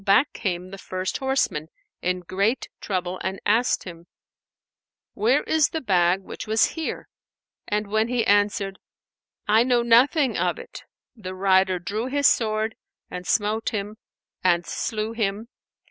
[0.03, 1.67] back came the first horseman
[2.01, 4.07] in great trouble and asked him,
[5.13, 7.07] "Where is the bag which was here?"
[7.67, 8.79] and when he answered,
[9.47, 10.85] "I know nothing of it,"
[11.15, 12.73] the rider drew his sword
[13.11, 13.97] and smote him
[14.43, 15.49] and slew him.